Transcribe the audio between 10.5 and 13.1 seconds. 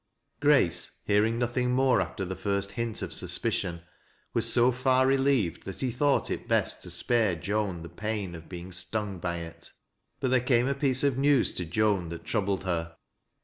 a piece of news to Joan that troubled her.